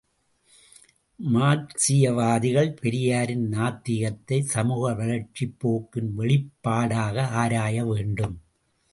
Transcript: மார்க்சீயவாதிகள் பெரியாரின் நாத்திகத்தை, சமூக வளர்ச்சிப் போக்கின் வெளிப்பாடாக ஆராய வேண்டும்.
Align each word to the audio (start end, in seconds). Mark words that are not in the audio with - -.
மார்க்சீயவாதிகள் 1.19 2.71
பெரியாரின் 2.79 3.43
நாத்திகத்தை, 3.51 4.39
சமூக 4.45 4.93
வளர்ச்சிப் 4.93 5.53
போக்கின் 5.59 6.09
வெளிப்பாடாக 6.17 7.27
ஆராய 7.35 7.85
வேண்டும். 7.85 8.35